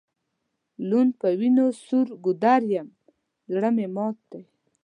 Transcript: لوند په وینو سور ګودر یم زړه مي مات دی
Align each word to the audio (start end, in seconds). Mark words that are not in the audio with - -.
لوند 0.87 1.11
په 1.19 1.27
وینو 1.39 1.65
سور 1.85 2.07
ګودر 2.23 2.61
یم 2.73 2.87
زړه 3.53 3.69
مي 3.75 3.87
مات 3.95 4.17
دی 4.31 4.43